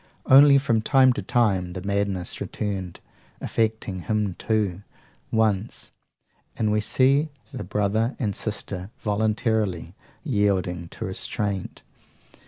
[0.25, 2.99] Only, from time to time, the madness returned,
[3.39, 4.81] affecting him too,
[5.31, 5.91] once;
[6.57, 9.93] and we see the brother and sister voluntarily
[10.23, 11.83] yielding to restraint.